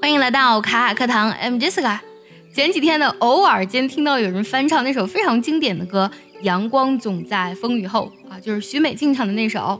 [0.00, 1.98] 欢迎来到卡卡课堂，I'm Jessica。
[2.54, 6.10] 前几天呢，偶尔间听到有人翻唱那首非常经典的歌
[6.42, 9.78] 《阳光总在风雨后》啊，就是许美静唱的那首。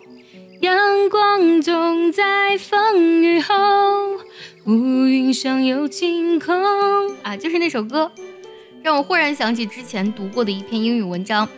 [0.61, 3.55] 阳光总在风雨后，
[4.67, 6.55] 乌云上有晴空
[7.23, 8.13] 啊，就是那首歌，
[8.83, 11.49] 让我忽然想起之前读过的一篇英语文章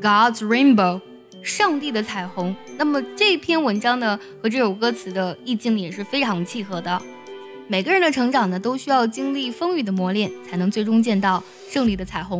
[0.00, 0.76] God's Rainbow》，
[1.42, 2.54] 上帝的彩虹。
[2.78, 7.02] 那么这篇文章呢，和这首歌词的意境也是非常契合的。
[7.72, 12.38] 每个人的成长呢，都需要经历风雨的磨练，才能最终见到胜利的彩虹。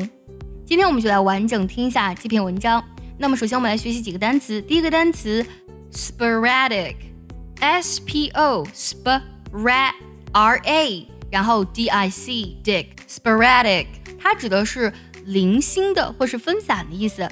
[0.66, 2.84] 今天我们就来完整听一下这篇文章。
[3.16, 4.60] 那么首先我们来学习几个单词。
[4.60, 5.42] 第一个单词
[5.90, 9.09] sporadic，s p o sp
[9.52, 9.95] r
[10.32, 13.87] r a，然后 d i c dic sporadic，
[14.18, 14.92] 它指的是
[15.24, 17.26] 零星的或是分散的意思。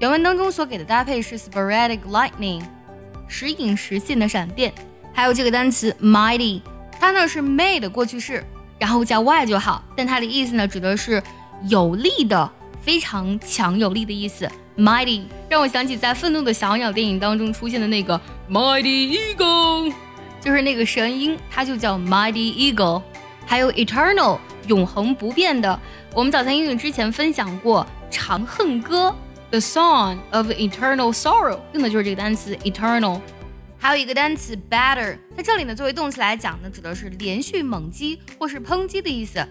[0.00, 2.64] 原文当中所给的搭配是 sporadic lightning，
[3.28, 4.74] 时隐时现的闪电。
[5.12, 6.60] 还有这个单词 mighty。
[6.98, 8.44] 它呢是 may 的过去式，
[8.78, 9.82] 然后加 y 就好。
[9.96, 11.22] 但它的意思呢，指的是
[11.68, 14.50] 有力的、非常强有力的意思。
[14.76, 19.92] Mighty 让我想起在《愤怒的小鸟》电影当中出现的那个 Mighty Eagle，
[20.40, 23.02] 就是那个神鹰，它就叫 Mighty Eagle。
[23.44, 25.80] 还有 eternal 永恒不变的，
[26.14, 29.08] 我们早餐英语之前分享过《长恨歌》
[29.50, 33.20] The Song of Eternal Sorrow，用的就是这个单词 eternal。
[33.77, 39.45] 还有一个单词 batter，在这里呢，作为动词来讲呢，指的是连续猛击或是抨击的意思。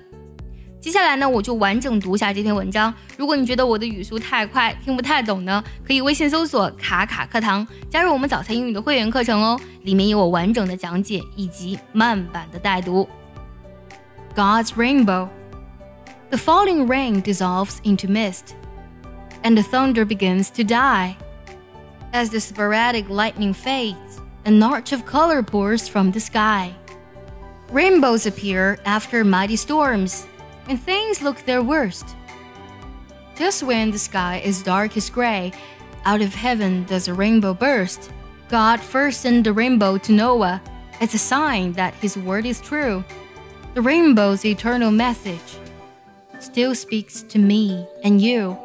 [0.80, 2.92] 接下来呢，我就完整读一下这篇文章。
[3.16, 13.08] 如果你觉得我的语速太快，听不太懂呢，可以微信搜索“卡卡课堂”，加入我们早餐英语的会员课程哦，里面有我完整的讲解以及慢版的带读。
[14.34, 15.28] God's rainbow.
[16.30, 18.54] The falling rain dissolves into mist,
[19.42, 21.16] and the thunder begins to die.
[22.13, 26.73] As the sporadic lightning fades, an arch of color pours from the sky.
[27.69, 30.25] Rainbows appear after mighty storms,
[30.69, 32.15] and things look their worst.
[33.35, 35.51] Just when the sky is darkest gray,
[36.05, 38.09] out of heaven does a rainbow burst.
[38.47, 40.61] God first sent the rainbow to Noah
[41.01, 43.03] as a sign that his word is true.
[43.73, 45.59] The rainbow's eternal message
[46.39, 48.57] still speaks to me and you.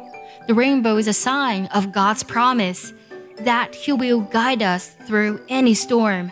[0.47, 2.93] The rainbow is a sign of God's promise
[3.37, 6.31] that He will guide us through any storm,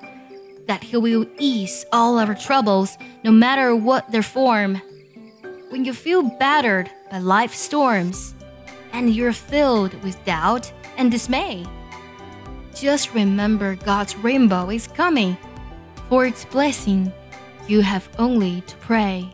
[0.68, 4.82] that He will ease all our troubles, no matter what their form.
[5.70, 8.34] When you feel battered by life's storms,
[8.94, 11.66] and you're filled with doubt and dismay,
[12.76, 15.38] just remember God's rainbow is coming.
[16.10, 17.12] For its blessing,
[17.68, 19.30] you have only to pray.